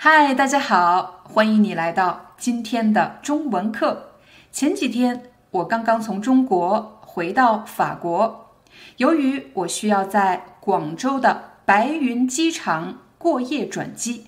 [0.00, 4.12] 嗨，大家好，欢迎你来到今天的中文课。
[4.52, 8.52] 前几天我刚刚从中国回到法国，
[8.98, 14.26] 由于我需要在广州的白云机场过夜转机，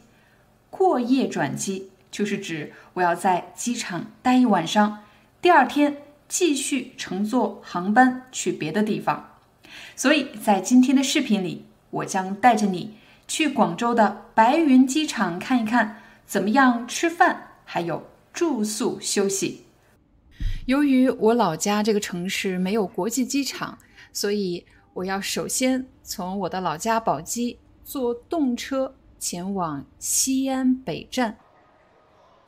[0.70, 5.04] 过夜转机就是指我要在机场待一晚上，
[5.40, 9.36] 第二天继续乘坐航班去别的地方。
[9.94, 12.96] 所以在今天的视频里，我将带着你。
[13.30, 19.66] 去广州的白云机场看一看，怎么样吃饭，还有住宿休息。
[20.66, 23.78] 由于我老家这个城市没有国际机场，
[24.12, 31.38] 所以我要首先从我的老家宝鸡坐动车前往西安北站。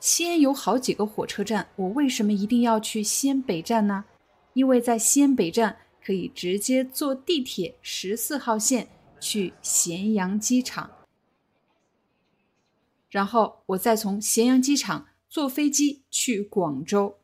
[0.01, 4.03] 西安有好几个火车站，我为什么一定要去西安北站呢？
[4.51, 8.89] 因为在西安北站可以直接坐地铁十四号线。
[9.23, 10.91] 去咸阳机场，
[13.09, 17.19] 然后我再从咸阳机场坐飞机去广州。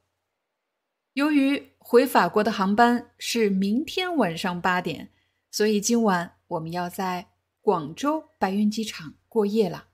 [1.11, 5.11] 由于回法国的航班是明天晚上八点，
[5.51, 7.27] 所以今晚我们要在
[7.59, 9.89] 广州白云机场过夜了。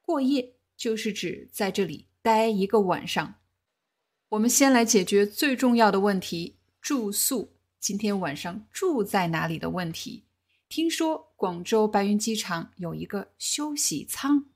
[0.00, 3.34] 过夜就是指在这里待一个晚上。
[4.30, 7.52] 我们先来解决最重要的问题——住宿。
[7.78, 10.23] 今天晚上住在哪里的问题。
[10.74, 14.46] 听说广州白云机场有一个休息舱，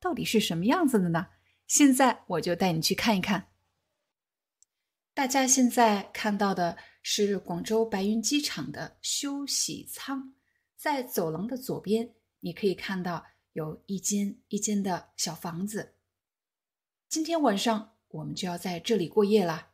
[0.00, 1.26] 到底是什么样子的呢？
[1.66, 3.50] 现在我就带你去看一看。
[5.12, 10.32] 大家现在看到的是广州白云机场的休息舱，
[10.78, 15.96] 在走廊的左边，你可以看到有一间一间的小房子。
[17.06, 19.72] 今天晚上我们就要在这里过夜啦。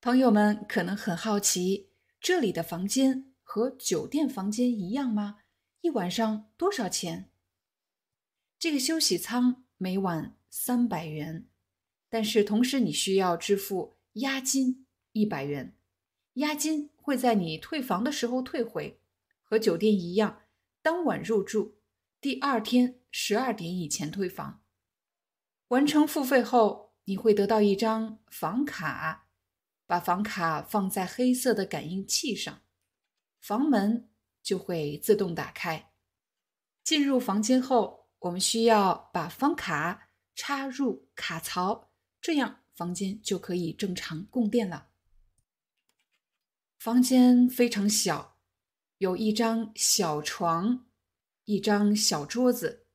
[0.00, 3.25] 朋友们可能很好奇，这里的房间。
[3.56, 5.38] 和酒店房间一样吗？
[5.80, 7.30] 一晚上多少钱？
[8.58, 11.48] 这个休息舱每晚三百元，
[12.10, 15.74] 但是同时你需要支付押金一百元，
[16.34, 19.00] 押金会在你退房的时候退回，
[19.40, 20.42] 和酒店一样，
[20.82, 21.76] 当晚入住，
[22.20, 24.62] 第二天十二点以前退房。
[25.68, 29.30] 完成付费后，你会得到一张房卡，
[29.86, 32.60] 把房卡放在黑色的感应器上。
[33.46, 34.10] 房门
[34.42, 35.92] 就会自动打开。
[36.82, 44.88] 进入房间后，我们需要把房卡插入卡槽，这样房间就可以正常供电了。
[46.80, 48.36] 房间非常小，
[48.98, 50.88] 有一张小床，
[51.44, 52.88] 一张小桌子，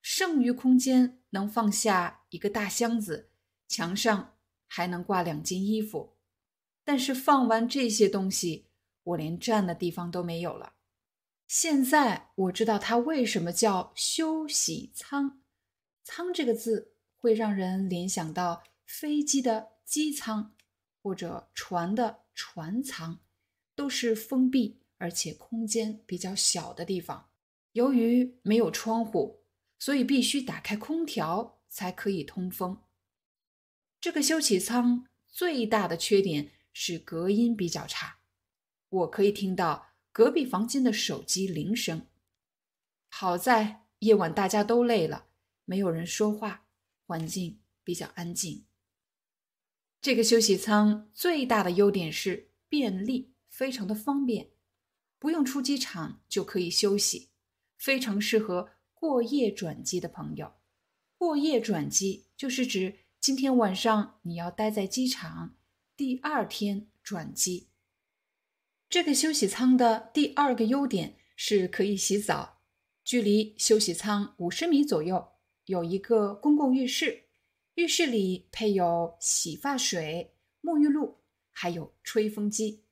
[0.00, 3.32] 剩余空间能放下一个大箱子，
[3.68, 6.16] 墙上还能挂两件衣服。
[6.84, 8.69] 但是放完这些东西。
[9.10, 10.74] 我连站的地方都没有了。
[11.46, 15.42] 现在我知道它为什么叫休息舱。
[16.04, 20.54] 舱这个字会让人联想到飞机的机舱
[21.02, 23.20] 或者船的船舱，
[23.74, 27.30] 都是封闭而且空间比较小的地方。
[27.72, 29.44] 由于没有窗户，
[29.78, 32.82] 所以必须打开空调才可以通风。
[34.00, 38.19] 这个休息舱最大的缺点是隔音比较差。
[38.90, 42.06] 我可以听到隔壁房间的手机铃声。
[43.08, 45.26] 好在夜晚大家都累了，
[45.64, 46.66] 没有人说话，
[47.06, 48.66] 环境比较安静。
[50.00, 54.50] 这个休息舱最大的优点是便利，非常的方便，
[55.18, 57.30] 不用出机场就可以休息，
[57.76, 60.54] 非常适合过夜转机的朋友。
[61.16, 65.54] 过夜转机就是指今天晚上你要待在机场，
[65.96, 67.69] 第二天转机。
[68.90, 72.60] 这个休息舱的第二个优点是可以洗澡，
[73.04, 75.34] 距离休息舱五十米左右
[75.66, 77.28] 有一个公共浴室，
[77.74, 81.20] 浴室里配有洗发水、沐浴露，
[81.52, 82.84] 还有吹风机。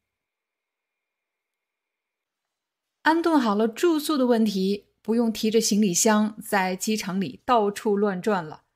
[3.03, 8.67] 安顿好了住宿的问题，不用提着行李箱在机场里到处乱转了。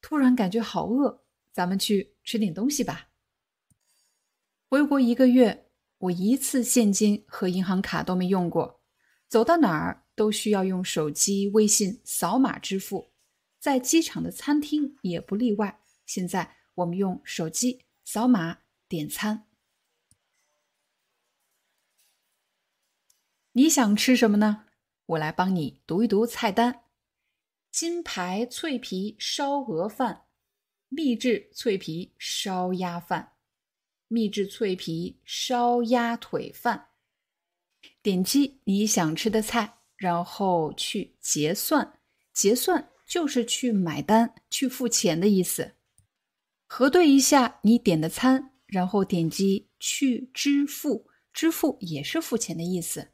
[0.00, 3.08] 突然感觉好饿，咱们去吃点东西吧。
[4.68, 5.66] 回国一个月。
[6.00, 8.80] 我一次现金和银行卡都没用过，
[9.28, 13.12] 走到哪儿都需要用手机微信扫码支付。
[13.58, 15.82] 在机场的餐厅也不例外。
[16.06, 19.46] 现在我们用手机扫码点餐。
[23.52, 24.64] 你想吃什么呢？
[25.04, 26.84] 我来帮你读一读菜单：
[27.70, 30.26] 金牌脆皮烧鹅饭、
[30.88, 33.32] 秘制脆皮烧鸭饭、
[34.12, 36.88] 秘制脆皮烧鸭腿饭。
[38.02, 42.00] 点击你想吃的菜，然后去结算。
[42.32, 45.76] 结算就是去买单、去付钱的意思。
[46.66, 51.08] 核对一下你点的餐，然后点击去支付。
[51.32, 53.12] 支付也是付钱的意思。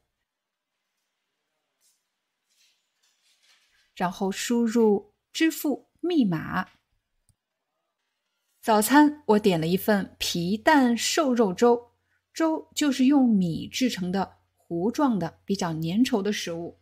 [3.94, 6.70] 然后输入支付密码。
[8.66, 11.92] 早餐我点了一份皮蛋瘦肉粥，
[12.34, 16.80] 粥就是用米制成的糊状的、比较粘稠的食物。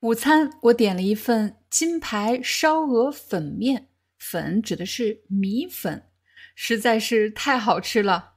[0.00, 6.08] 午餐我点了一份金牌烧鹅粉面，粉指的是米粉，
[6.54, 8.36] 实在是太好吃了。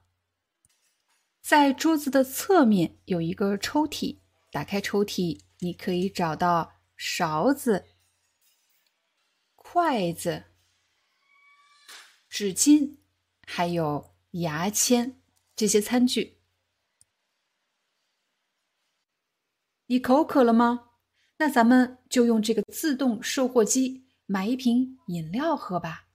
[1.40, 4.18] 在桌子的侧面有一个抽屉，
[4.52, 6.74] 打开抽屉，你可以找到。
[6.94, 7.86] 勺子、
[9.54, 10.44] 筷子、
[12.28, 12.96] 纸巾，
[13.46, 15.20] 还有牙签
[15.56, 16.38] 这些餐具。
[19.86, 20.90] 你口渴了吗？
[21.38, 26.08] 那咱们就用这个自动售货机买一瓶饮料喝吧。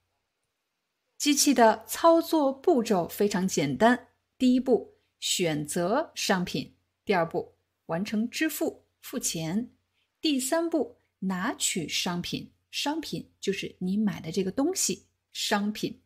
[1.18, 6.76] 机器的操作步骤非常简单：第一步，选择商品；
[7.06, 7.56] 第二步，
[7.86, 9.74] 完成支付，付钱。
[10.22, 12.52] 第三步，拿取商品。
[12.70, 15.08] 商品就是你买的这个东西。
[15.32, 16.03] 商品，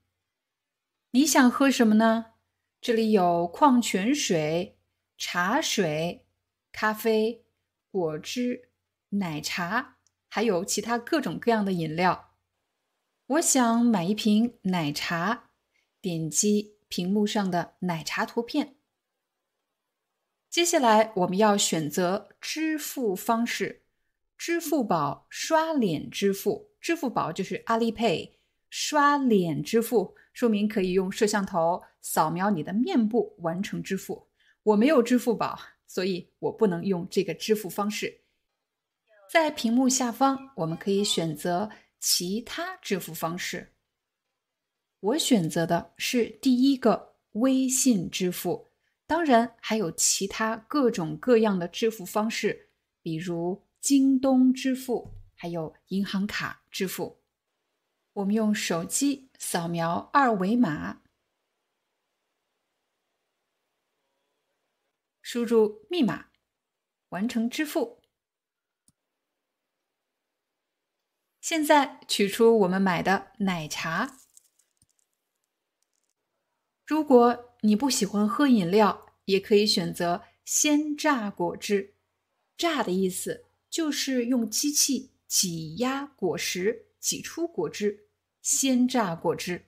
[1.11, 2.33] 你想喝什么呢？
[2.81, 4.77] 这里有矿泉水、
[5.17, 6.25] 茶水、
[6.71, 7.45] 咖啡、
[7.89, 8.69] 果汁、
[9.09, 12.35] 奶茶，还有其他各种各样的饮料。
[13.27, 15.51] 我想买一瓶奶茶，
[16.01, 18.75] 点击屏幕上的奶茶图片。
[20.49, 23.83] 接下来我们要选择支付方式。
[24.37, 28.33] 支付宝刷脸支付，支付宝就是阿里 Pay，
[28.69, 34.27] 刷脸支付说明可以用摄像头扫描你的面部完成支付。
[34.61, 38.21] 我没有支付宝，所以我不能用这个支付方式。
[39.33, 43.73] 在屏幕下方，我们可以选择其他支付方式。
[44.99, 48.67] 我选择的是第一个微信支付，
[49.07, 52.69] 当然还有其他各种各样的支付方式，
[53.01, 53.63] 比如。
[53.79, 57.19] 京东支付还有银行卡支付，
[58.17, 61.03] 我们用手机扫描二维码，
[65.21, 66.31] 输入密码，
[67.09, 68.01] 完成支付。
[71.39, 74.17] 现在取出我们买的奶茶。
[76.87, 81.93] 如果你不喜欢喝饮料，也可以选择鲜榨果汁。
[82.57, 83.45] 榨的意思。
[83.69, 88.06] 就是用机器挤压果实，挤出果汁，
[88.47, 89.65] 鲜榨果汁。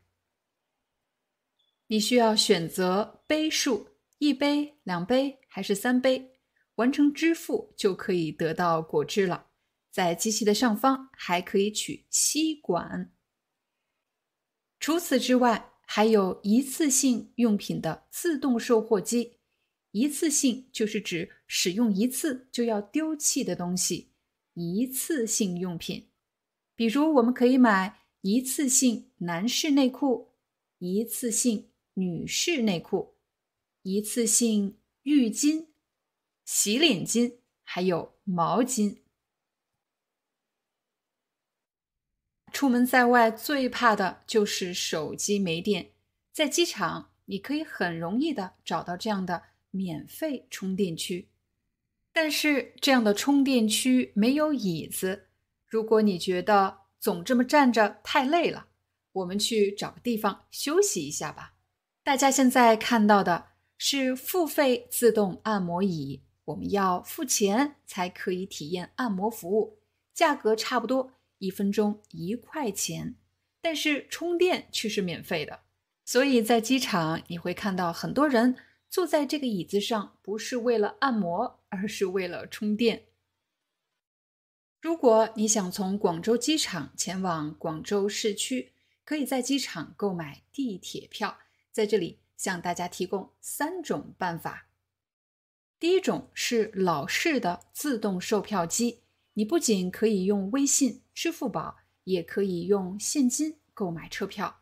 [1.88, 3.90] 你需要选择杯数，
[4.20, 6.40] 一杯、两杯还是三杯？
[6.76, 9.48] 完成支付就可以得到果汁了。
[9.92, 13.12] 在机器的上方还可以取吸管。
[14.80, 19.42] 除此之外，还有一次性用品的自动售货机。
[19.92, 24.14] 一次性就是指使用一次就要丢弃的东西，
[24.54, 26.12] 一次性用品，
[26.78, 30.34] 比如我们可以买一次性男士内裤、
[30.78, 33.16] 一次性女士内裤、
[33.82, 35.68] 一次性浴巾、
[36.46, 38.98] 洗脸巾，还有毛巾。
[42.52, 45.92] 出门在外最怕的就是手机没电，
[46.32, 49.50] 在机场你可以很容易的找到这样的。
[49.72, 51.30] 免费充电区，
[52.12, 55.28] 但是这样的充电区没有椅子。
[55.68, 58.68] 如果你觉得总这么站着太累了，
[59.14, 61.54] 我们去找个地方休息一下吧。
[62.04, 69.80] 大家现在看到的是付费自动按摩椅，我们要付钱才可以体验按摩服务，
[70.14, 73.16] 价格差不多一分钟一块钱，
[73.62, 75.62] 但是充电却是免费的。
[76.06, 78.58] 所以在机场你会看到很多人。
[78.92, 83.04] 坐在这个椅子上不是为了按摩，而是为了充电。
[84.82, 88.72] 如果你想从广州机场前往广州市区，
[89.04, 91.38] 可以在机场购买地铁票。
[91.72, 94.68] 在这里向大家提供三种办法。
[95.80, 99.02] 第一种是老式的自动售票机，
[99.34, 104.62] 你不仅可以用微信、支付宝，也可以用现金购买车票。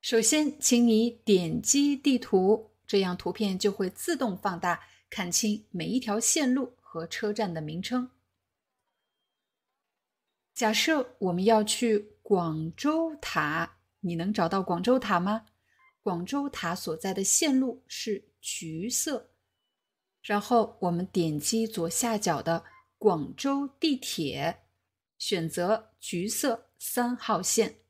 [0.00, 8.10] 首先，请你点击地图，这样图片就会自动放大，看清每一条线路和车站的名称。
[10.54, 15.46] 假设我们要去广州塔，你能找到广州塔吗？
[16.00, 19.32] 广州塔所在的线路是橘色。
[20.22, 22.64] 然后我们点击左下角的
[22.96, 24.64] 广州地铁，
[25.18, 27.80] 选择橘色三号线，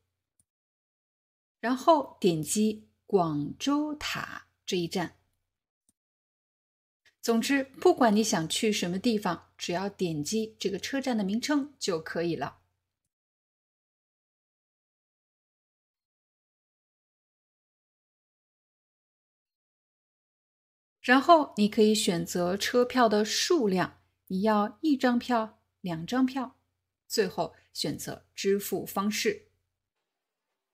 [1.60, 5.18] 然后点击广州塔这一站。
[7.24, 12.58] 总之，不管你想去什么地方，只要点击这个车站的名称就可以了。
[21.00, 26.58] 然后你可以选择车票的数量，你要一张票、两张票，
[27.08, 29.48] 最后选择支付方式。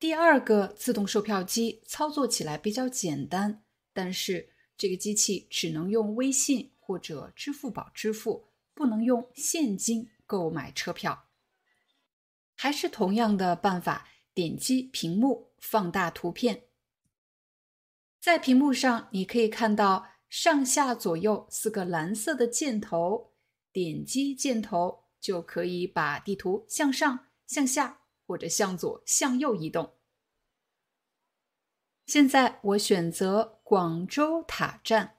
[0.01, 11.29] 第二个自动售票机操作起来比较简单，但是这个机器只能用微信或者支付宝支付，不能用现金购买车票。
[12.57, 16.65] 还是同样的办法，点击屏幕放大图片，
[18.19, 20.07] 在屏幕上你可以看到。
[20.31, 23.33] 上下左右四个蓝色的箭头，
[23.73, 29.97] 点击箭头就可以把地图向上、向下或者向左、向右移动。
[32.07, 35.19] 现在我选择广州塔站，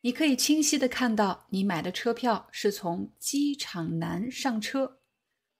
[0.00, 4.98] 你可以清晰的看到你买的车票是从机场南上车，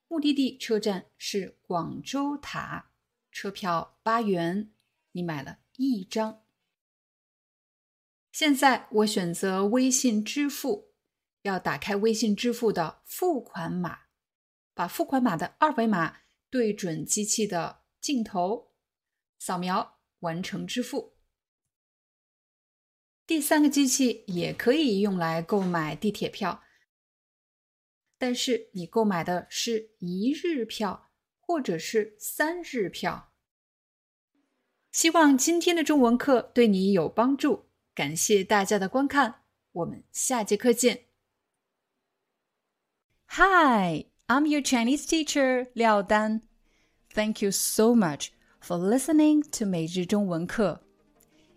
[0.09, 2.90] 目的地车站是广州塔，
[3.31, 4.73] 车票八元，
[5.12, 6.42] 你买了一张。
[8.33, 10.92] 现在我选择微信支付，
[11.42, 14.07] 要打开微信支付的付款码，
[14.75, 18.73] 把付款码的二维码对准机器的镜头，
[19.38, 21.12] 扫描完成支付。
[23.33, 26.62] 第三个机器也可以用来购买地铁票，
[28.19, 31.09] 但是你购买的是一日票
[31.41, 33.33] 或者是三日票。
[34.91, 37.71] 希望今天的中文课对你有帮助。
[37.95, 41.07] 感谢大家的观看，我们下节课见。
[43.29, 46.43] Hi, I'm your Chinese teacher Liao Dan.
[47.15, 48.29] Thank you so much
[48.61, 50.85] for listening to 每日中文课.